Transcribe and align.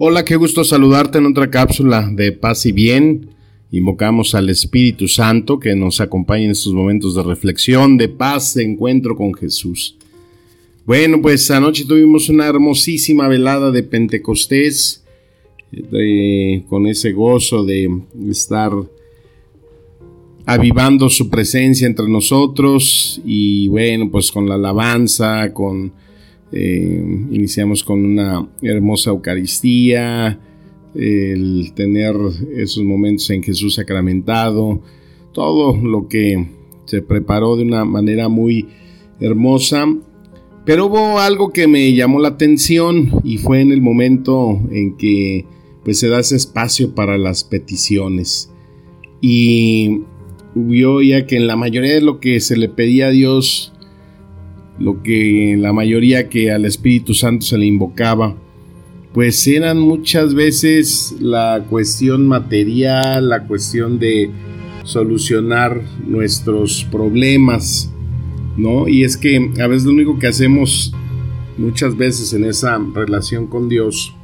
Hola, 0.00 0.24
qué 0.24 0.36
gusto 0.36 0.62
saludarte 0.62 1.18
en 1.18 1.26
otra 1.26 1.50
cápsula 1.50 2.08
de 2.12 2.30
paz 2.30 2.64
y 2.66 2.70
bien. 2.70 3.30
Invocamos 3.72 4.32
al 4.36 4.48
Espíritu 4.48 5.08
Santo 5.08 5.58
que 5.58 5.74
nos 5.74 6.00
acompañe 6.00 6.44
en 6.44 6.52
estos 6.52 6.72
momentos 6.72 7.16
de 7.16 7.24
reflexión, 7.24 7.96
de 7.96 8.08
paz, 8.08 8.54
de 8.54 8.62
encuentro 8.62 9.16
con 9.16 9.34
Jesús. 9.34 9.96
Bueno, 10.86 11.20
pues 11.20 11.50
anoche 11.50 11.84
tuvimos 11.84 12.28
una 12.28 12.46
hermosísima 12.46 13.26
velada 13.26 13.72
de 13.72 13.82
Pentecostés, 13.82 15.04
con 16.68 16.86
ese 16.86 17.10
gozo 17.10 17.64
de 17.64 17.90
estar 18.30 18.70
avivando 20.46 21.08
su 21.08 21.28
presencia 21.28 21.88
entre 21.88 22.08
nosotros 22.08 23.20
y 23.26 23.66
bueno, 23.66 24.08
pues 24.12 24.30
con 24.30 24.48
la 24.48 24.54
alabanza, 24.54 25.52
con 25.52 25.92
eh, 26.52 27.26
iniciamos 27.30 27.84
con 27.84 28.04
una 28.04 28.48
hermosa 28.62 29.10
Eucaristía, 29.10 30.40
el 30.94 31.72
tener 31.74 32.14
esos 32.56 32.82
momentos 32.82 33.28
en 33.30 33.42
Jesús 33.42 33.74
sacramentado, 33.74 34.80
todo 35.32 35.76
lo 35.76 36.08
que 36.08 36.48
se 36.86 37.02
preparó 37.02 37.56
de 37.56 37.62
una 37.62 37.84
manera 37.84 38.28
muy 38.28 38.66
hermosa. 39.20 39.86
Pero 40.64 40.86
hubo 40.86 41.18
algo 41.18 41.50
que 41.50 41.66
me 41.66 41.94
llamó 41.94 42.20
la 42.20 42.28
atención 42.28 43.20
y 43.24 43.38
fue 43.38 43.60
en 43.60 43.72
el 43.72 43.80
momento 43.80 44.60
en 44.70 44.96
que 44.96 45.46
pues 45.84 45.98
se 46.00 46.08
da 46.08 46.20
ese 46.20 46.36
espacio 46.36 46.94
para 46.94 47.16
las 47.16 47.44
peticiones. 47.44 48.50
Y 49.20 50.02
vio 50.54 51.00
ya 51.02 51.26
que 51.26 51.36
en 51.36 51.46
la 51.46 51.56
mayoría 51.56 51.94
de 51.94 52.00
lo 52.00 52.20
que 52.20 52.40
se 52.40 52.56
le 52.56 52.68
pedía 52.68 53.06
a 53.06 53.10
Dios, 53.10 53.72
lo 54.78 55.02
que 55.02 55.56
la 55.58 55.72
mayoría 55.72 56.28
que 56.28 56.50
al 56.50 56.64
Espíritu 56.64 57.14
Santo 57.14 57.46
se 57.46 57.58
le 57.58 57.66
invocaba, 57.66 58.36
pues 59.12 59.46
eran 59.46 59.80
muchas 59.80 60.34
veces 60.34 61.16
la 61.20 61.64
cuestión 61.68 62.26
material, 62.26 63.28
la 63.28 63.46
cuestión 63.46 63.98
de 63.98 64.30
solucionar 64.84 65.82
nuestros 66.06 66.86
problemas, 66.90 67.90
¿no? 68.56 68.88
Y 68.88 69.04
es 69.04 69.16
que 69.16 69.50
a 69.60 69.66
veces 69.66 69.84
lo 69.84 69.92
único 69.92 70.18
que 70.18 70.28
hacemos 70.28 70.92
muchas 71.56 71.96
veces 71.96 72.32
en 72.32 72.44
esa 72.44 72.78
relación 72.94 73.46
con 73.46 73.68
Dios, 73.68 74.14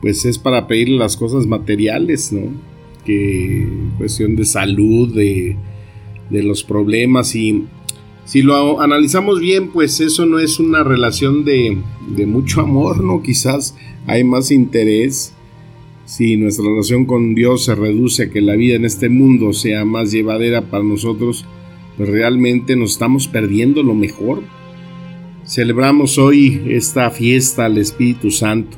pues 0.00 0.24
es 0.24 0.38
para 0.38 0.66
pedirle 0.66 0.98
las 0.98 1.16
cosas 1.16 1.46
materiales, 1.46 2.32
¿no? 2.32 2.52
Que 3.04 3.68
cuestión 3.96 4.36
de 4.36 4.44
salud, 4.44 5.14
de, 5.14 5.56
de 6.30 6.42
los 6.42 6.62
problemas 6.62 7.34
y 7.34 7.64
si 8.28 8.42
lo 8.42 8.82
analizamos 8.82 9.40
bien, 9.40 9.68
pues 9.68 10.00
eso 10.00 10.26
no 10.26 10.38
es 10.38 10.60
una 10.60 10.84
relación 10.84 11.46
de, 11.46 11.78
de 12.14 12.26
mucho 12.26 12.60
amor, 12.60 13.02
¿no? 13.02 13.22
Quizás 13.22 13.74
hay 14.06 14.22
más 14.22 14.50
interés. 14.50 15.32
Si 16.04 16.36
nuestra 16.36 16.66
relación 16.66 17.06
con 17.06 17.34
Dios 17.34 17.64
se 17.64 17.74
reduce 17.74 18.24
a 18.24 18.30
que 18.30 18.42
la 18.42 18.54
vida 18.54 18.76
en 18.76 18.84
este 18.84 19.08
mundo 19.08 19.54
sea 19.54 19.86
más 19.86 20.12
llevadera 20.12 20.60
para 20.60 20.84
nosotros, 20.84 21.46
pues 21.96 22.06
realmente 22.10 22.76
nos 22.76 22.92
estamos 22.92 23.28
perdiendo 23.28 23.82
lo 23.82 23.94
mejor. 23.94 24.42
Celebramos 25.46 26.18
hoy 26.18 26.60
esta 26.68 27.10
fiesta 27.10 27.64
al 27.64 27.78
Espíritu 27.78 28.30
Santo. 28.30 28.76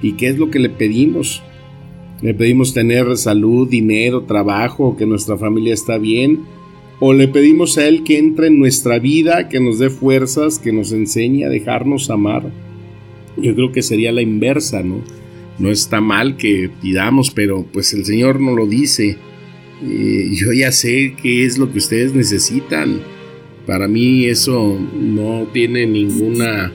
¿Y 0.00 0.12
qué 0.12 0.28
es 0.28 0.38
lo 0.38 0.50
que 0.50 0.58
le 0.58 0.70
pedimos? 0.70 1.42
Le 2.22 2.32
pedimos 2.32 2.72
tener 2.72 3.14
salud, 3.18 3.68
dinero, 3.68 4.22
trabajo, 4.22 4.96
que 4.96 5.04
nuestra 5.04 5.36
familia 5.36 5.74
está 5.74 5.98
bien. 5.98 6.55
O 6.98 7.12
le 7.12 7.28
pedimos 7.28 7.76
a 7.78 7.86
Él 7.86 8.04
que 8.04 8.18
entre 8.18 8.46
en 8.46 8.58
nuestra 8.58 8.98
vida, 8.98 9.48
que 9.48 9.60
nos 9.60 9.78
dé 9.78 9.90
fuerzas, 9.90 10.58
que 10.58 10.72
nos 10.72 10.92
enseñe 10.92 11.44
a 11.44 11.48
dejarnos 11.48 12.10
amar 12.10 12.50
yo 13.36 13.54
creo 13.54 13.72
que 13.72 13.82
sería 13.82 14.12
la 14.12 14.22
inversa, 14.22 14.82
¿no? 14.82 15.02
No 15.58 15.70
está 15.70 16.00
mal 16.00 16.36
que 16.36 16.70
pidamos, 16.82 17.30
pero 17.30 17.66
pues 17.72 17.92
el 17.94 18.04
Señor 18.04 18.40
no 18.40 18.54
lo 18.54 18.66
dice. 18.66 19.16
Eh, 19.82 20.30
yo 20.34 20.52
ya 20.52 20.72
sé 20.72 21.14
qué 21.20 21.44
es 21.44 21.58
lo 21.58 21.70
que 21.72 21.78
ustedes 21.78 22.14
necesitan. 22.14 23.00
Para 23.66 23.88
mí 23.88 24.26
eso 24.26 24.78
no 24.98 25.48
tiene 25.52 25.86
ninguna 25.86 26.72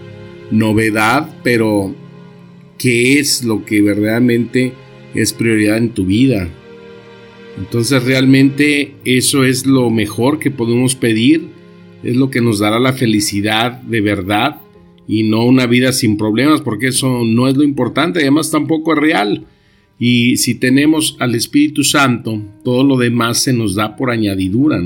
novedad, 0.52 1.30
pero 1.44 1.96
¿qué 2.78 3.20
es 3.20 3.44
lo 3.44 3.66
que 3.66 3.82
verdaderamente 3.82 4.74
es 5.14 5.32
prioridad 5.32 5.78
en 5.78 5.90
tu 5.90 6.06
vida? 6.06 6.50
Entonces 7.62 8.04
realmente 8.04 8.96
eso 9.06 9.46
es 9.46 9.68
lo 9.68 9.92
mejor 9.92 10.40
que 10.40 10.50
podemos 10.50 10.96
pedir, 10.96 11.44
es 12.02 12.16
lo 12.16 12.32
que 12.32 12.42
nos 12.42 12.58
dará 12.58 12.80
la 12.80 12.94
felicidad 12.94 13.74
de 13.84 14.02
verdad 14.02 14.60
y 15.08 15.22
no 15.24 15.46
una 15.46 15.68
vida 15.68 15.92
sin 15.92 16.18
problemas, 16.18 16.62
porque 16.62 16.88
eso 16.88 17.24
no 17.24 17.48
es 17.48 17.56
lo 17.56 17.64
importante, 17.64 18.22
además 18.22 18.50
tampoco 18.50 18.94
es 18.94 19.00
real. 19.00 19.46
Y 20.00 20.38
si 20.38 20.56
tenemos 20.56 21.16
al 21.20 21.36
Espíritu 21.36 21.84
Santo, 21.84 22.42
todo 22.64 22.84
lo 22.84 22.98
demás 22.98 23.44
se 23.44 23.54
nos 23.54 23.76
da 23.76 23.96
por 23.96 24.10
añadidura. 24.10 24.82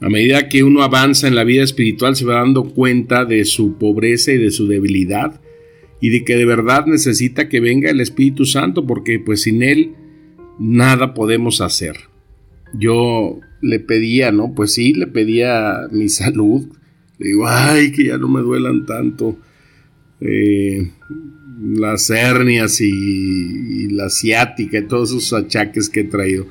A 0.00 0.08
medida 0.08 0.48
que 0.48 0.64
uno 0.64 0.82
avanza 0.82 1.28
en 1.28 1.36
la 1.36 1.44
vida 1.44 1.62
espiritual 1.62 2.16
se 2.16 2.24
va 2.24 2.40
dando 2.40 2.64
cuenta 2.64 3.24
de 3.24 3.44
su 3.44 3.74
pobreza 3.78 4.32
y 4.32 4.38
de 4.38 4.50
su 4.50 4.66
debilidad 4.66 5.40
y 6.00 6.08
de 6.08 6.24
que 6.24 6.34
de 6.34 6.46
verdad 6.46 6.86
necesita 6.86 7.48
que 7.48 7.60
venga 7.60 7.90
el 7.90 8.00
Espíritu 8.00 8.44
Santo 8.44 8.84
porque 8.84 9.20
pues 9.20 9.42
sin 9.42 9.62
él 9.62 9.92
nada 10.58 11.14
podemos 11.14 11.60
hacer. 11.60 11.96
Yo 12.74 13.40
le 13.60 13.78
pedía, 13.80 14.32
¿no? 14.32 14.54
Pues 14.54 14.74
sí, 14.74 14.92
le 14.92 15.06
pedía 15.06 15.88
mi 15.90 16.08
salud, 16.08 16.66
digo, 17.18 17.46
ay, 17.46 17.92
que 17.92 18.06
ya 18.06 18.18
no 18.18 18.28
me 18.28 18.40
duelan 18.40 18.86
tanto 18.86 19.38
eh, 20.20 20.90
las 21.62 22.10
hernias 22.10 22.80
y, 22.80 23.88
la 23.90 24.08
ciática 24.08 24.78
y 24.78 24.86
todos 24.86 25.10
esos 25.10 25.32
achaques 25.32 25.88
que 25.88 26.00
he 26.00 26.04
traído. 26.04 26.46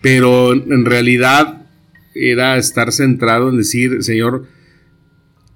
Pero 0.00 0.52
en 0.52 0.84
realidad 0.84 1.66
era 2.14 2.56
estar 2.56 2.92
centrado 2.92 3.50
en 3.50 3.58
decir, 3.58 4.02
Señor, 4.02 4.46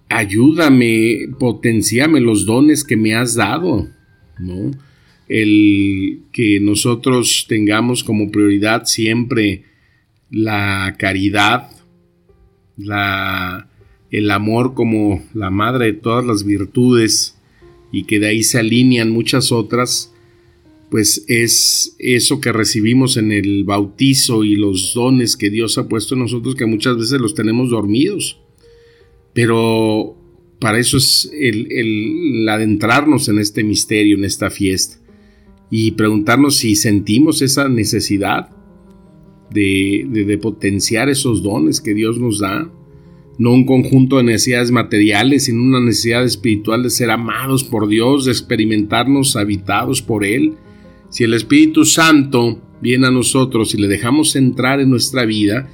ayúdame, 0.09 1.29
potenciame 1.39 2.21
los 2.21 2.45
dones 2.45 2.85
que 2.85 2.97
me 2.97 3.15
has 3.15 3.35
dado, 3.35 3.89
¿no? 4.39 4.71
El 5.41 6.25
que 6.33 6.61
nosotros 6.61 7.47
tengamos 7.49 8.05
como 8.05 8.31
prioridad 8.31 8.85
siempre 8.85 9.65
la 10.31 10.97
caridad, 10.99 11.71
la 12.77 13.69
el 14.13 14.31
amor 14.31 14.75
como 14.75 15.25
la 15.33 15.51
madre 15.51 15.87
de 15.87 15.93
todas 15.95 16.25
las 16.25 16.45
virtudes 16.45 17.39
y 17.91 18.05
que 18.05 18.21
de 18.21 18.29
ahí 18.29 18.43
se 18.43 18.59
alinean 18.59 19.11
muchas 19.11 19.53
otras, 19.53 20.13
pues 20.91 21.25
es 21.29 21.97
eso 21.99 22.39
que 22.41 22.53
recibimos 22.53 23.17
en 23.17 23.33
el 23.33 23.65
bautizo 23.65 24.45
y 24.45 24.57
los 24.57 24.93
dones 24.93 25.39
que 25.39 25.49
Dios 25.49 25.79
ha 25.79 25.89
puesto 25.89 26.15
en 26.15 26.21
nosotros 26.21 26.55
que 26.55 26.67
muchas 26.67 26.99
veces 26.99 27.19
los 27.21 27.35
tenemos 27.35 27.71
dormidos. 27.71 28.39
Pero 29.33 30.15
para 30.59 30.79
eso 30.79 30.99
es 30.99 31.31
el, 31.33 32.47
adentrarnos 32.51 33.29
en 33.29 33.39
este 33.39 33.65
misterio, 33.65 34.19
en 34.19 34.25
esta 34.25 34.51
fiesta, 34.51 34.99
y 35.75 35.93
preguntarnos 35.93 36.59
si 36.59 36.77
sentimos 36.77 37.41
esa 37.41 37.67
necesidad 37.67 38.51
de, 39.51 40.39
potenciar 40.41 41.09
esos 41.09 41.43
dones 41.43 41.81
que 41.81 41.95
Dios 41.95 42.19
nos 42.19 42.41
da 42.41 42.71
no 43.39 43.53
un 43.53 43.65
conjunto 43.65 44.19
de 44.19 44.25
necesidades 44.25 44.71
materiales, 44.71 45.47
sino 45.47 45.63
una 45.63 45.81
necesidad 45.81 46.25
espiritual 46.25 46.83
de 46.83 46.91
ser 46.91 47.11
amados 47.11 47.65
por 47.65 47.89
Dios, 47.89 48.27
de 48.27 48.33
experimentarnos 48.33 49.35
habitados 49.35 50.03
por 50.03 50.27
Él. 50.27 50.57
Si 51.09 51.25
el 51.25 51.33
Espíritu 51.33 51.87
Santo 51.87 52.61
viene 52.83 53.07
a 53.07 53.11
nosotros 53.11 53.73
y 53.73 53.79
le 53.79 53.89
dejamos 53.89 54.37
entrar 54.37 54.79
en 54.79 54.91
nuestra 54.91 55.25
vida 55.25 55.71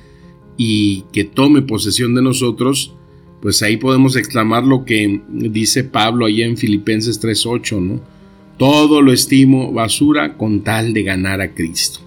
y 0.56 1.02
que 1.12 1.24
tome 1.24 1.62
posesión 1.62 2.14
de 2.14 2.22
nosotros, 2.22 2.94
pues 3.42 3.60
ahí 3.64 3.76
podemos 3.76 4.14
exclamar 4.14 4.62
lo 4.62 4.84
que 4.84 5.20
dice 5.28 5.82
Pablo 5.82 6.26
allá 6.26 6.46
en 6.46 6.56
Filipenses 6.56 7.20
3:8, 7.20 7.80
¿no? 7.80 8.17
Todo 8.58 9.02
lo 9.02 9.12
estimo 9.12 9.72
basura 9.72 10.36
con 10.36 10.62
tal 10.62 10.92
de 10.92 11.04
ganar 11.04 11.40
a 11.40 11.54
Cristo. 11.54 12.00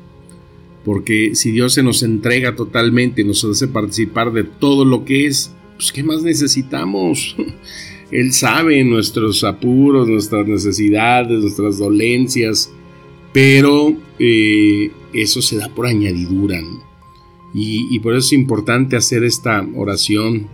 Porque 0.84 1.34
si 1.34 1.52
Dios 1.52 1.74
se 1.74 1.84
nos 1.84 2.04
entrega 2.04 2.56
totalmente 2.56 3.22
y 3.22 3.26
nos 3.26 3.44
hace 3.44 3.68
participar 3.68 4.34
de 4.34 4.44
todo 4.44 4.84
lo 4.84 5.06
que 5.06 5.28
es, 5.28 5.54
pues 5.76 5.92
¿qué 5.92 6.04
más 6.04 6.24
necesitamos? 6.24 7.36
Él 8.12 8.34
sabe 8.34 8.84
nuestros 8.84 9.44
apuros, 9.46 10.10
nuestras 10.10 10.46
necesidades, 10.46 11.40
nuestras 11.40 11.78
dolencias, 11.78 12.70
pero 13.32 13.96
eh, 14.20 14.92
eso 15.14 15.42
se 15.42 15.56
da 15.56 15.70
por 15.70 15.88
añadidura. 15.88 16.60
Y, 17.54 17.88
y 17.90 18.00
por 18.00 18.14
eso 18.14 18.28
es 18.28 18.34
importante 18.34 18.98
hacer 18.98 19.24
esta 19.24 19.66
oración. 19.76 20.48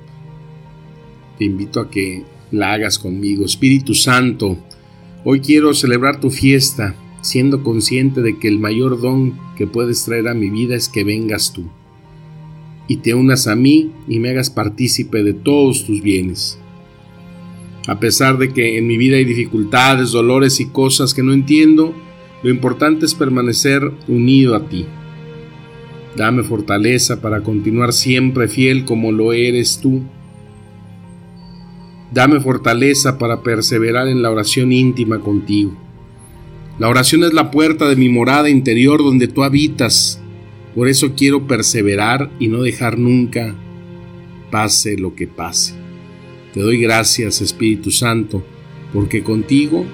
Te 1.39 1.45
invito 1.45 1.79
a 1.79 1.89
que 1.89 2.23
la 2.51 2.73
hagas 2.73 2.99
conmigo. 2.99 3.44
Espíritu 3.44 3.95
Santo, 3.95 4.57
hoy 5.23 5.39
quiero 5.41 5.73
celebrar 5.73 6.19
tu 6.19 6.29
fiesta, 6.29 6.95
siendo 7.21 7.63
consciente 7.63 8.21
de 8.21 8.37
que 8.37 8.47
el 8.47 8.59
mayor 8.59 9.01
don 9.01 9.37
que 9.55 9.67
puedes 9.67 10.05
traer 10.05 10.27
a 10.27 10.33
mi 10.33 10.49
vida 10.49 10.75
es 10.75 10.89
que 10.89 11.03
vengas 11.03 11.53
tú 11.53 11.65
y 12.87 12.97
te 12.97 13.13
unas 13.13 13.47
a 13.47 13.55
mí 13.55 13.91
y 14.07 14.19
me 14.19 14.29
hagas 14.29 14.49
partícipe 14.49 15.23
de 15.23 15.33
todos 15.33 15.85
tus 15.85 16.01
bienes. 16.01 16.57
A 17.87 17.99
pesar 17.99 18.37
de 18.37 18.51
que 18.51 18.77
en 18.77 18.87
mi 18.87 18.97
vida 18.97 19.17
hay 19.17 19.25
dificultades, 19.25 20.11
dolores 20.11 20.59
y 20.59 20.67
cosas 20.67 21.13
que 21.13 21.23
no 21.23 21.33
entiendo, 21.33 21.93
lo 22.43 22.49
importante 22.49 23.05
es 23.05 23.13
permanecer 23.13 23.91
unido 24.07 24.55
a 24.55 24.67
ti. 24.67 24.85
Dame 26.15 26.43
fortaleza 26.43 27.21
para 27.21 27.41
continuar 27.41 27.93
siempre 27.93 28.47
fiel 28.47 28.85
como 28.85 29.11
lo 29.11 29.33
eres 29.33 29.79
tú. 29.81 30.01
Dame 32.12 32.39
fortaleza 32.39 33.18
para 33.18 33.42
perseverar 33.42 34.07
en 34.07 34.21
la 34.21 34.31
oración 34.31 34.71
íntima 34.71 35.19
contigo. 35.19 35.77
La 36.80 36.88
oración 36.89 37.24
es 37.24 37.33
la 37.33 37.51
puerta 37.51 37.89
de 37.89 37.95
mi 37.95 38.07
morada 38.09 38.50
interior 38.50 39.00
donde 39.00 39.27
tú 39.27 39.44
habitas 39.44 40.21
por 40.77 40.88
eso 40.88 41.13
quiero 41.18 41.48
perseverar 41.48 42.30
y 42.38 42.50
no 42.50 42.62
dejar 42.62 43.00
nunca, 43.00 43.56
pase 44.51 44.95
lo 44.95 45.15
que 45.15 45.25
pase. 45.25 45.74
Te 46.54 46.59
doy 46.59 46.80
gracias, 46.80 47.42
Espíritu 47.42 47.89
Santo, 47.89 48.45
porque 48.94 49.24
contigo 49.24 49.88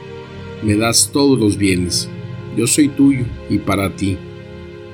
me 0.62 0.76
das 0.76 1.12
todos 1.14 1.40
los 1.40 1.56
bienes. 1.56 2.10
Yo 2.58 2.68
soy 2.68 2.90
tuyo 2.90 3.24
y 3.50 3.60
para 3.60 3.96
ti, 3.96 4.18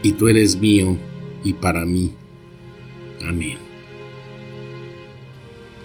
y 0.04 0.12
tú 0.12 0.28
eres 0.28 0.60
mío 0.60 0.96
y 1.44 1.54
para 1.54 1.88
mí. 1.88 2.12
Amén. 3.28 3.69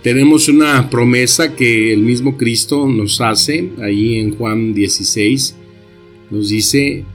Tenemos 0.05 0.51
una 0.51 0.91
promesa 0.91 1.57
que 1.57 1.91
el 1.95 2.01
mismo 2.01 2.37
Cristo 2.37 2.87
nos 2.87 3.23
hace 3.23 3.71
ahí 3.81 4.17
en 4.17 4.37
Juan 4.37 4.75
16. 4.75 5.57
Nos 6.31 6.51
dice, 6.51 7.07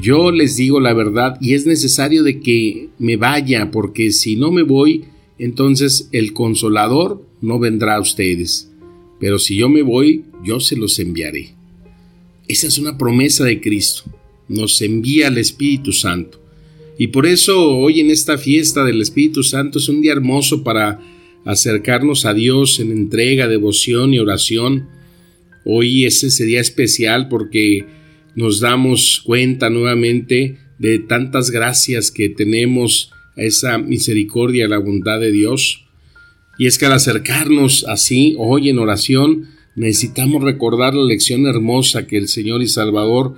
yo 0.00 0.30
les 0.30 0.56
digo 0.56 0.78
la 0.78 0.94
verdad 0.94 1.36
y 1.40 1.54
es 1.54 1.66
necesario 1.66 2.22
de 2.22 2.38
que 2.38 2.90
me 3.00 3.16
vaya, 3.16 3.72
porque 3.72 4.12
si 4.12 4.36
no 4.36 4.52
me 4.52 4.62
voy, 4.62 5.06
entonces 5.36 6.08
el 6.12 6.32
consolador 6.32 7.26
no 7.40 7.58
vendrá 7.58 7.96
a 7.96 8.00
ustedes. 8.00 8.70
Pero 9.18 9.40
si 9.40 9.56
yo 9.56 9.68
me 9.68 9.82
voy, 9.82 10.22
yo 10.44 10.60
se 10.60 10.76
los 10.76 11.00
enviaré. 11.00 11.56
Esa 12.46 12.68
es 12.68 12.78
una 12.78 12.96
promesa 12.96 13.42
de 13.42 13.60
Cristo. 13.60 14.04
Nos 14.46 14.80
envía 14.80 15.26
el 15.26 15.38
Espíritu 15.38 15.90
Santo. 15.90 16.40
Y 16.96 17.08
por 17.08 17.26
eso 17.26 17.78
hoy 17.78 17.98
en 17.98 18.12
esta 18.12 18.38
fiesta 18.38 18.84
del 18.84 19.02
Espíritu 19.02 19.42
Santo 19.42 19.80
es 19.80 19.88
un 19.88 20.00
día 20.00 20.12
hermoso 20.12 20.62
para 20.62 21.00
acercarnos 21.44 22.24
a 22.24 22.34
Dios 22.34 22.80
en 22.80 22.92
entrega, 22.92 23.48
devoción 23.48 24.14
y 24.14 24.18
oración. 24.18 24.88
Hoy 25.64 26.04
es 26.04 26.22
ese 26.24 26.44
día 26.44 26.60
especial 26.60 27.28
porque 27.28 27.86
nos 28.34 28.60
damos 28.60 29.22
cuenta 29.24 29.70
nuevamente 29.70 30.58
de 30.78 30.98
tantas 30.98 31.50
gracias 31.50 32.10
que 32.10 32.28
tenemos 32.28 33.10
a 33.36 33.42
esa 33.42 33.78
misericordia, 33.78 34.66
a 34.66 34.68
la 34.68 34.78
bondad 34.78 35.20
de 35.20 35.32
Dios. 35.32 35.84
Y 36.58 36.66
es 36.66 36.78
que 36.78 36.86
al 36.86 36.92
acercarnos 36.92 37.84
así, 37.88 38.34
hoy 38.38 38.68
en 38.68 38.78
oración, 38.78 39.48
necesitamos 39.74 40.42
recordar 40.42 40.94
la 40.94 41.04
lección 41.04 41.46
hermosa 41.46 42.06
que 42.06 42.18
el 42.18 42.28
Señor 42.28 42.62
y 42.62 42.68
Salvador 42.68 43.36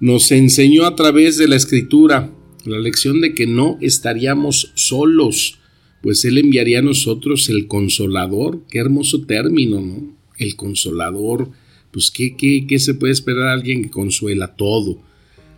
nos 0.00 0.32
enseñó 0.32 0.86
a 0.86 0.96
través 0.96 1.38
de 1.38 1.48
la 1.48 1.56
Escritura, 1.56 2.30
la 2.64 2.78
lección 2.78 3.20
de 3.20 3.34
que 3.34 3.46
no 3.46 3.78
estaríamos 3.80 4.72
solos, 4.74 5.58
pues 6.02 6.24
Él 6.24 6.38
enviaría 6.38 6.80
a 6.80 6.82
nosotros 6.82 7.48
el 7.48 7.66
consolador. 7.66 8.60
Qué 8.68 8.78
hermoso 8.78 9.22
término, 9.22 9.80
¿no? 9.80 10.12
El 10.38 10.56
consolador 10.56 11.50
pues 11.92 12.10
¿qué, 12.10 12.34
qué, 12.36 12.78
se 12.78 12.94
puede 12.94 13.12
esperar 13.12 13.48
a 13.48 13.52
alguien 13.52 13.82
que 13.82 13.90
consuela 13.90 14.56
todo? 14.56 14.98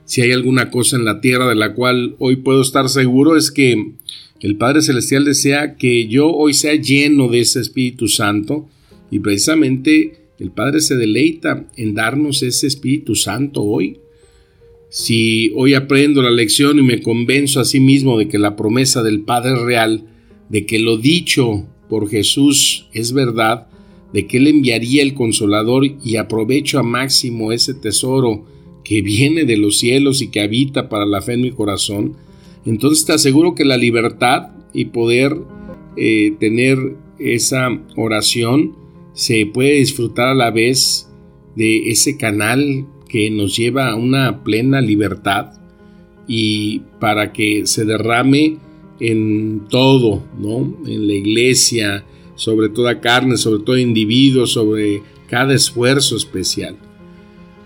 Si 0.04 0.20
hay 0.20 0.32
alguna 0.32 0.70
cosa 0.70 0.96
en 0.96 1.06
la 1.06 1.20
tierra 1.20 1.48
de 1.48 1.54
la 1.54 1.74
cual 1.74 2.16
hoy 2.18 2.36
puedo 2.36 2.60
estar 2.60 2.88
seguro 2.90 3.36
es 3.36 3.50
que 3.50 3.92
el 4.40 4.56
Padre 4.56 4.82
Celestial 4.82 5.24
desea 5.24 5.76
que 5.76 6.08
yo 6.08 6.30
hoy 6.30 6.52
sea 6.52 6.74
lleno 6.74 7.28
de 7.28 7.40
ese 7.40 7.60
Espíritu 7.60 8.08
Santo 8.08 8.68
y 9.10 9.20
precisamente 9.20 10.26
el 10.38 10.50
Padre 10.50 10.80
se 10.80 10.96
deleita 10.96 11.66
en 11.76 11.94
darnos 11.94 12.42
ese 12.42 12.66
Espíritu 12.66 13.14
Santo 13.14 13.62
hoy. 13.62 13.98
Si 14.90 15.52
hoy 15.54 15.74
aprendo 15.74 16.20
la 16.20 16.30
lección 16.30 16.78
y 16.78 16.82
me 16.82 17.00
convenzo 17.00 17.60
a 17.60 17.64
sí 17.64 17.80
mismo 17.80 18.18
de 18.18 18.28
que 18.28 18.38
la 18.38 18.56
promesa 18.56 19.02
del 19.02 19.20
Padre 19.20 19.52
es 19.54 19.60
real, 19.62 20.04
de 20.48 20.66
que 20.66 20.78
lo 20.78 20.96
dicho 20.96 21.66
por 21.88 22.08
Jesús 22.08 22.88
es 22.92 23.12
verdad, 23.12 23.66
de 24.12 24.26
que 24.26 24.38
Él 24.38 24.46
enviaría 24.46 25.02
el 25.02 25.14
consolador 25.14 25.84
y 25.84 26.16
aprovecho 26.16 26.78
a 26.78 26.82
máximo 26.82 27.52
ese 27.52 27.74
tesoro 27.74 28.44
que 28.84 29.02
viene 29.02 29.44
de 29.44 29.56
los 29.56 29.78
cielos 29.78 30.22
y 30.22 30.28
que 30.28 30.40
habita 30.40 30.88
para 30.88 31.06
la 31.06 31.22
fe 31.22 31.34
en 31.34 31.40
mi 31.40 31.50
corazón, 31.50 32.16
entonces 32.64 33.04
te 33.04 33.12
aseguro 33.12 33.54
que 33.54 33.64
la 33.64 33.76
libertad 33.76 34.50
y 34.72 34.86
poder 34.86 35.36
eh, 35.96 36.34
tener 36.38 36.96
esa 37.18 37.68
oración 37.96 38.74
se 39.12 39.46
puede 39.46 39.74
disfrutar 39.74 40.28
a 40.28 40.34
la 40.34 40.50
vez 40.50 41.08
de 41.56 41.90
ese 41.90 42.16
canal 42.16 42.86
que 43.08 43.30
nos 43.30 43.56
lleva 43.56 43.90
a 43.90 43.96
una 43.96 44.42
plena 44.42 44.80
libertad 44.80 45.52
y 46.26 46.80
para 47.00 47.32
que 47.32 47.66
se 47.66 47.84
derrame 47.84 48.56
en 49.10 49.66
todo, 49.68 50.22
¿no? 50.38 50.74
En 50.86 51.06
la 51.06 51.14
iglesia, 51.14 52.04
sobre 52.36 52.68
toda 52.68 53.00
carne, 53.00 53.36
sobre 53.36 53.62
todo 53.62 53.78
individuo, 53.78 54.46
sobre 54.46 55.02
cada 55.28 55.54
esfuerzo 55.54 56.16
especial. 56.16 56.76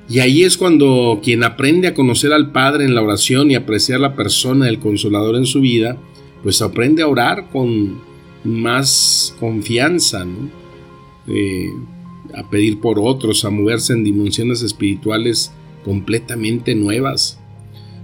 Y 0.09 0.21
ahí 0.21 0.43
es 0.43 0.57
cuando 0.57 1.21
quien 1.23 1.45
aprende 1.45 1.89
a 1.89 1.95
conocer 1.95 2.33
al 2.33 2.51
Padre 2.51 2.85
en 2.85 2.95
la 2.95 3.03
oración 3.03 3.51
y 3.51 3.55
apreciar 3.55 4.01
la 4.01 4.17
persona 4.17 4.67
del 4.67 4.79
Consolador 4.79 5.37
en 5.37 5.47
su 5.47 5.61
vida, 5.61 5.99
pues 6.43 6.63
aprende 6.63 7.03
a 7.03 7.09
orar 7.09 7.51
con 7.51 7.99
más 8.43 9.37
confianza, 9.39 10.27
eh, 11.27 11.71
a 12.35 12.49
pedir 12.49 12.81
por 12.81 12.99
otros, 12.99 13.45
a 13.45 13.51
moverse 13.51 13.93
en 13.93 14.05
dimensiones 14.05 14.63
espirituales 14.63 15.53
completamente 15.85 16.75
nuevas. 16.75 17.39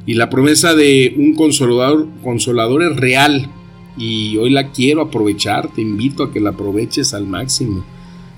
Y 0.06 0.14
la 0.14 0.28
promesa 0.28 0.74
de 0.74 1.14
un 1.16 1.34
consolador, 1.34 2.08
consolador 2.22 2.82
es 2.82 2.96
real, 2.96 3.50
y 3.96 4.36
hoy 4.36 4.50
la 4.50 4.72
quiero 4.72 5.02
aprovechar, 5.02 5.72
te 5.72 5.82
invito 5.82 6.24
a 6.24 6.32
que 6.32 6.40
la 6.40 6.50
aproveches 6.50 7.14
al 7.14 7.26
máximo. 7.26 7.84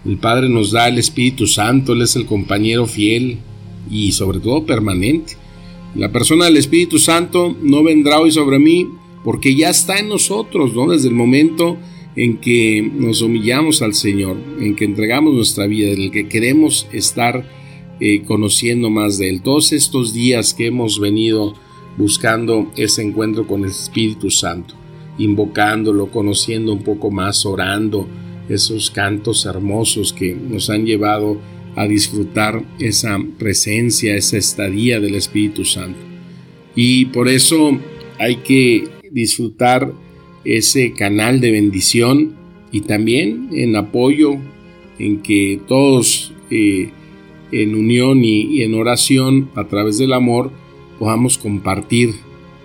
El 0.04 0.18
Padre 0.18 0.48
nos 0.48 0.70
da 0.70 0.88
el 0.88 0.98
Espíritu 0.98 1.46
Santo, 1.46 1.94
Él 1.94 2.02
es 2.02 2.14
el 2.16 2.26
compañero 2.26 2.86
fiel 2.86 3.38
y 3.90 4.12
sobre 4.12 4.38
todo 4.38 4.64
permanente. 4.64 5.34
La 5.94 6.12
persona 6.12 6.44
del 6.44 6.58
Espíritu 6.58 6.98
Santo 6.98 7.56
no 7.62 7.82
vendrá 7.82 8.20
hoy 8.20 8.30
sobre 8.30 8.58
mí 8.58 8.86
porque 9.24 9.56
ya 9.56 9.70
está 9.70 9.98
en 9.98 10.08
nosotros, 10.08 10.74
¿no? 10.74 10.90
Desde 10.90 11.08
el 11.08 11.14
momento 11.14 11.78
en 12.14 12.36
que 12.36 12.88
nos 12.94 13.22
humillamos 13.22 13.82
al 13.82 13.94
Señor, 13.94 14.36
en 14.60 14.76
que 14.76 14.84
entregamos 14.84 15.34
nuestra 15.34 15.66
vida, 15.66 15.90
en 15.90 16.02
el 16.02 16.10
que 16.10 16.28
queremos 16.28 16.86
estar 16.92 17.48
conociendo 18.26 18.90
más 18.90 19.18
de 19.18 19.30
Él. 19.30 19.42
Todos 19.42 19.72
estos 19.72 20.12
días 20.12 20.54
que 20.54 20.66
hemos 20.66 21.00
venido 21.00 21.54
buscando 21.96 22.70
ese 22.76 23.02
encuentro 23.02 23.46
con 23.46 23.64
el 23.64 23.70
Espíritu 23.70 24.30
Santo 24.30 24.74
invocándolo, 25.18 26.10
conociendo 26.10 26.72
un 26.72 26.82
poco 26.82 27.10
más, 27.10 27.46
orando 27.46 28.08
esos 28.48 28.90
cantos 28.90 29.46
hermosos 29.46 30.12
que 30.12 30.34
nos 30.34 30.70
han 30.70 30.86
llevado 30.86 31.40
a 31.74 31.86
disfrutar 31.86 32.64
esa 32.78 33.18
presencia, 33.38 34.16
esa 34.16 34.38
estadía 34.38 35.00
del 35.00 35.14
Espíritu 35.14 35.64
Santo. 35.64 35.98
Y 36.74 37.06
por 37.06 37.28
eso 37.28 37.78
hay 38.18 38.36
que 38.36 38.84
disfrutar 39.10 39.92
ese 40.44 40.92
canal 40.92 41.40
de 41.40 41.50
bendición 41.50 42.36
y 42.70 42.82
también 42.82 43.48
en 43.52 43.76
apoyo, 43.76 44.36
en 44.98 45.22
que 45.22 45.60
todos 45.66 46.32
eh, 46.50 46.90
en 47.52 47.74
unión 47.74 48.24
y 48.24 48.62
en 48.62 48.74
oración 48.74 49.50
a 49.54 49.68
través 49.68 49.98
del 49.98 50.12
amor 50.12 50.50
podamos 50.98 51.38
compartir 51.38 52.14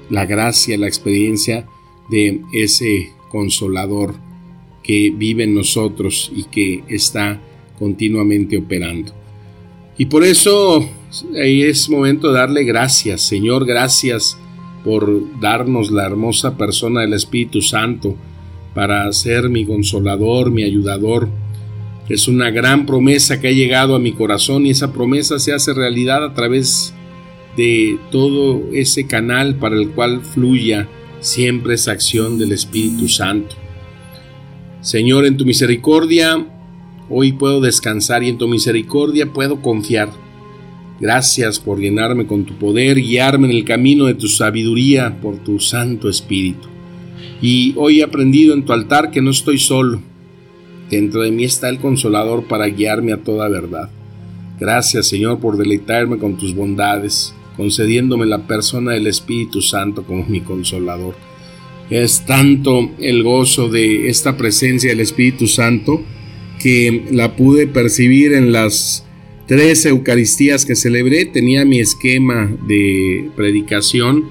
la 0.10 0.26
gracia, 0.26 0.78
la 0.78 0.88
experiencia 0.88 1.68
de 2.10 2.42
ese 2.54 3.14
consolador 3.30 4.16
que 4.84 5.12
vive 5.16 5.44
en 5.44 5.56
nosotros 5.56 6.32
y 6.36 6.44
que 6.44 6.84
está 6.88 7.40
continuamente 7.80 8.58
operando. 8.58 9.14
Y 9.98 10.06
por 10.06 10.24
eso 10.24 10.88
ahí 11.42 11.62
es 11.64 11.90
momento 11.90 12.32
de 12.32 12.40
darle 12.40 12.64
gracias, 12.64 13.22
Señor, 13.22 13.66
gracias 13.66 14.38
por 14.84 15.40
darnos 15.40 15.92
la 15.92 16.06
hermosa 16.06 16.58
persona 16.58 17.02
del 17.02 17.14
Espíritu 17.14 17.62
Santo 17.62 18.16
para 18.74 19.12
ser 19.14 19.50
mi 19.50 19.66
consolador, 19.66 20.52
mi 20.52 20.64
ayudador. 20.64 21.30
Es 22.10 22.27
una 22.27 22.50
gran 22.51 22.86
promesa 22.86 23.39
que 23.39 23.48
ha 23.48 23.51
llegado 23.51 23.96
a 23.96 24.00
mi 24.00 24.12
corazón 24.12 24.65
y 24.65 24.72
esa 24.72 24.91
promesa 24.91 25.39
se 25.39 25.53
hace 25.53 25.74
realidad 25.74 26.25
a 26.25 26.34
través 26.34 26.93
de 27.55 27.98
todo 28.12 28.63
ese 28.74 29.08
canal 29.08 29.55
para 29.55 29.75
el 29.75 29.89
cual 29.91 30.22
fluya 30.22 30.88
siempre 31.20 31.75
esa 31.75 31.91
acción 31.91 32.38
del 32.38 32.51
Espíritu 32.51 33.08
Santo. 33.08 33.55
Señor, 34.81 35.25
en 35.25 35.38
tu 35.38 35.46
misericordia, 35.46 36.46
hoy 37.10 37.34
puedo 37.34 37.62
descansar 37.62 38.24
y 38.24 38.29
en 38.29 38.38
tu 38.38 38.48
misericordia 38.48 39.31
puedo 39.31 39.62
confiar. 39.62 40.10
Gracias 41.00 41.60
por 41.60 41.79
llenarme 41.79 42.25
con 42.25 42.46
tu 42.46 42.55
poder, 42.55 42.98
guiarme 42.98 43.50
en 43.50 43.55
el 43.55 43.65
camino 43.65 44.05
de 44.05 44.15
tu 44.15 44.27
sabiduría 44.27 45.20
por 45.22 45.38
tu 45.38 45.60
Santo 45.60 46.10
Espíritu. 46.10 46.67
Y 47.41 47.74
hoy 47.77 48.01
he 48.01 48.03
aprendido 48.03 48.53
en 48.53 48.65
tu 48.65 48.74
altar 48.74 49.12
que 49.12 49.22
no 49.22 49.31
estoy 49.31 49.58
solo. 49.58 50.01
Dentro 50.92 51.22
de 51.22 51.32
mí 51.32 51.46
está 51.46 51.70
el 51.70 51.80
consolador 51.80 52.44
para 52.44 52.68
guiarme 52.68 53.14
a 53.14 53.24
toda 53.24 53.48
verdad. 53.48 53.90
Gracias 54.60 55.08
Señor 55.08 55.40
por 55.40 55.58
deleitarme 55.58 56.18
con 56.18 56.38
tus 56.38 56.54
bondades, 56.54 57.34
concediéndome 57.56 58.26
la 58.26 58.46
persona 58.46 58.92
del 58.92 59.08
Espíritu 59.08 59.62
Santo 59.62 60.04
como 60.04 60.26
mi 60.26 60.42
consolador. 60.42 61.16
Es 61.90 62.26
tanto 62.26 62.92
el 63.00 63.24
gozo 63.24 63.70
de 63.70 64.10
esta 64.10 64.38
presencia 64.38 64.90
del 64.90 65.00
Espíritu 65.00 65.48
Santo 65.48 66.04
que 66.60 67.06
la 67.12 67.36
pude 67.36 67.68
percibir 67.68 68.34
en 68.34 68.52
las 68.52 69.06
tres 69.48 69.86
Eucaristías 69.86 70.66
que 70.66 70.76
celebré. 70.76 71.26
Tenía 71.26 71.66
mi 71.66 71.80
esquema 71.80 72.52
de 72.68 73.30
predicación 73.36 74.30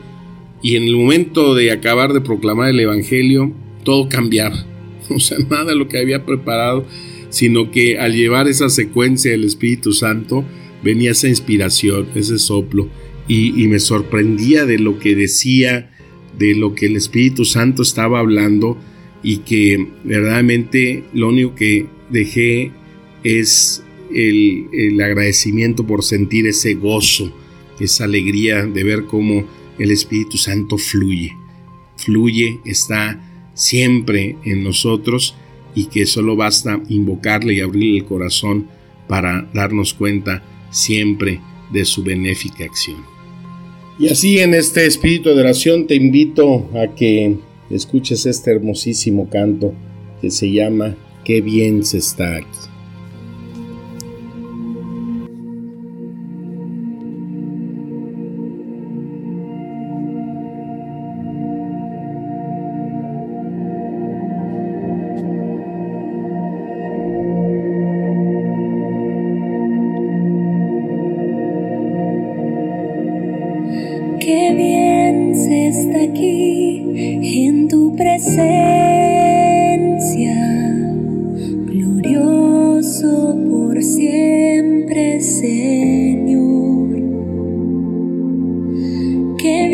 y 0.62 0.76
en 0.76 0.84
el 0.84 0.96
momento 0.96 1.54
de 1.54 1.72
acabar 1.72 2.12
de 2.12 2.20
proclamar 2.20 2.70
el 2.70 2.80
Evangelio, 2.80 3.52
todo 3.82 4.08
cambiaba. 4.08 4.69
O 5.14 5.20
sea, 5.20 5.38
nada 5.38 5.66
de 5.66 5.76
lo 5.76 5.88
que 5.88 5.98
había 5.98 6.24
preparado, 6.24 6.86
sino 7.30 7.70
que 7.70 7.98
al 7.98 8.14
llevar 8.14 8.48
esa 8.48 8.68
secuencia 8.68 9.30
del 9.32 9.44
Espíritu 9.44 9.92
Santo, 9.92 10.44
venía 10.82 11.10
esa 11.10 11.28
inspiración, 11.28 12.08
ese 12.14 12.38
soplo, 12.38 12.88
y, 13.28 13.62
y 13.62 13.68
me 13.68 13.78
sorprendía 13.78 14.66
de 14.66 14.78
lo 14.78 14.98
que 14.98 15.14
decía, 15.14 15.90
de 16.38 16.54
lo 16.54 16.74
que 16.74 16.86
el 16.86 16.96
Espíritu 16.96 17.44
Santo 17.44 17.82
estaba 17.82 18.20
hablando, 18.20 18.78
y 19.22 19.38
que 19.38 19.88
verdaderamente 20.04 21.04
lo 21.12 21.28
único 21.28 21.54
que 21.54 21.86
dejé 22.08 22.72
es 23.22 23.82
el, 24.12 24.66
el, 24.72 25.00
agradecimiento 25.00 25.86
por 25.86 26.02
sentir 26.02 26.46
ese 26.46 26.74
gozo, 26.74 27.32
esa 27.78 28.04
alegría 28.04 28.64
de 28.64 28.82
ver 28.82 29.04
cómo 29.04 29.44
el 29.78 29.90
Espíritu 29.90 30.36
Santo 30.36 30.78
fluye. 30.78 31.32
Fluye, 31.96 32.60
está 32.64 33.29
siempre 33.60 34.36
en 34.46 34.64
nosotros 34.64 35.34
y 35.74 35.86
que 35.86 36.06
solo 36.06 36.34
basta 36.34 36.80
invocarle 36.88 37.54
y 37.54 37.60
abrirle 37.60 37.98
el 37.98 38.04
corazón 38.06 38.68
para 39.06 39.46
darnos 39.52 39.92
cuenta 39.92 40.42
siempre 40.70 41.40
de 41.70 41.84
su 41.84 42.02
benéfica 42.02 42.64
acción. 42.64 43.04
Y 43.98 44.08
así 44.08 44.38
en 44.38 44.54
este 44.54 44.86
espíritu 44.86 45.28
de 45.28 45.40
oración 45.42 45.86
te 45.86 45.94
invito 45.94 46.70
a 46.74 46.94
que 46.94 47.36
escuches 47.68 48.24
este 48.24 48.50
hermosísimo 48.50 49.28
canto 49.28 49.74
que 50.22 50.30
se 50.30 50.50
llama 50.50 50.96
Qué 51.22 51.42
bien 51.42 51.84
se 51.84 51.98
está 51.98 52.36
aquí. 52.36 52.69
Say 89.42 89.70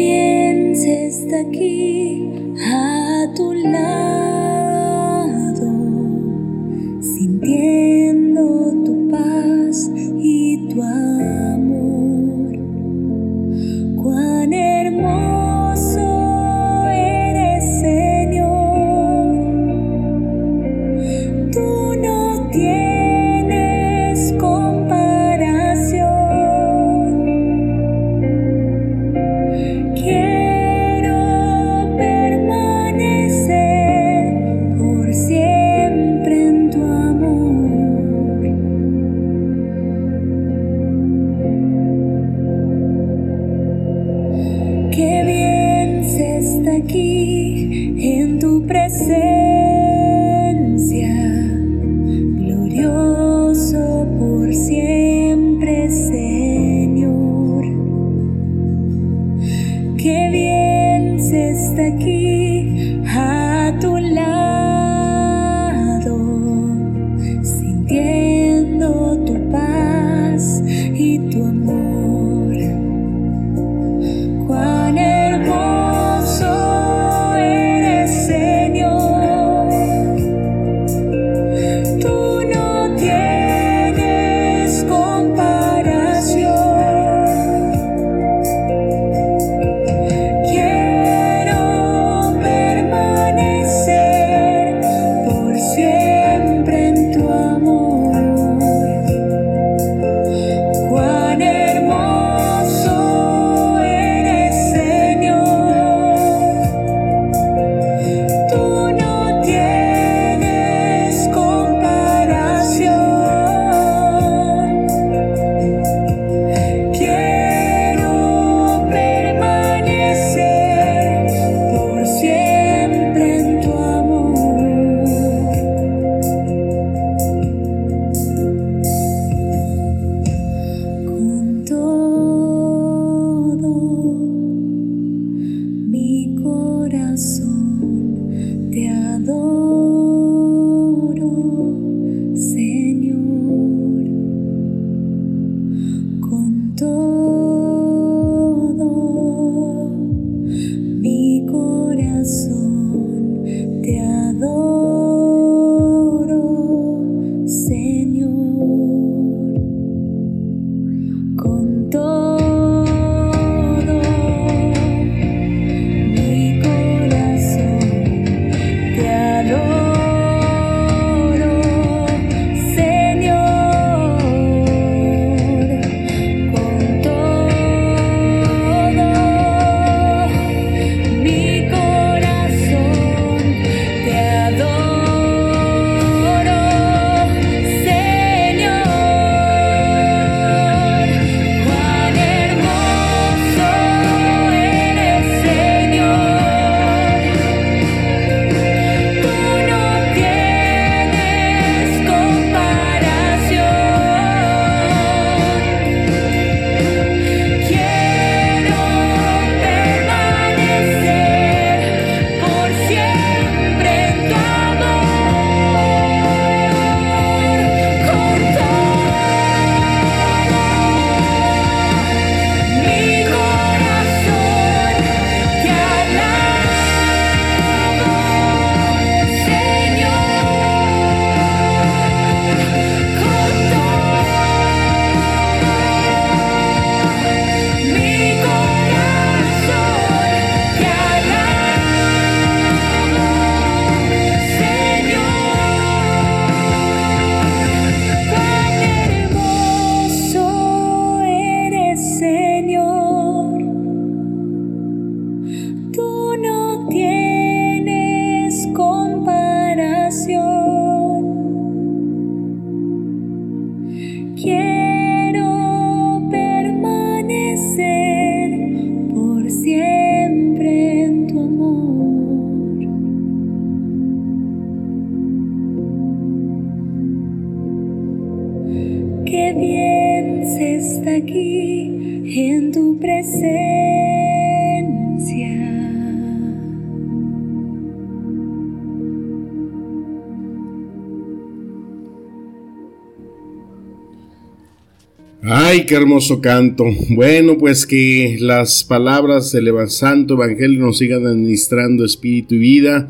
Qué 295.87 295.95
hermoso 295.95 296.41
canto. 296.41 296.85
Bueno, 297.11 297.59
pues 297.59 297.87
que 297.87 298.39
las 298.41 298.83
palabras 298.83 299.53
del 299.53 299.73
Santo 299.89 300.35
Evangelio 300.35 300.81
nos 300.81 300.99
sigan 300.99 301.25
administrando 301.25 302.05
espíritu 302.05 302.57
y 302.57 302.59
vida. 302.59 303.09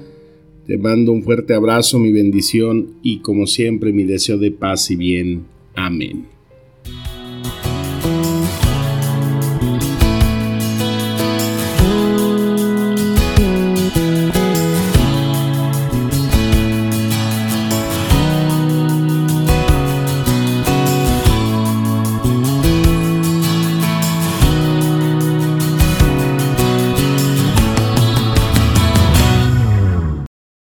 Te 0.66 0.76
mando 0.76 1.12
un 1.12 1.22
fuerte 1.22 1.54
abrazo, 1.54 1.98
mi 1.98 2.12
bendición 2.12 2.96
y 3.02 3.20
como 3.20 3.46
siempre 3.46 3.94
mi 3.94 4.04
deseo 4.04 4.36
de 4.36 4.50
paz 4.50 4.90
y 4.90 4.96
bien. 4.96 5.46
Amén. 5.74 6.35